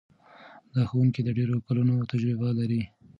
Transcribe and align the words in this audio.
دا 0.73 0.81
ښوونکی 0.89 1.21
د 1.23 1.29
ډېرو 1.37 1.55
کلونو 1.67 1.95
تجربه 2.11 2.49
لري. 2.59 2.81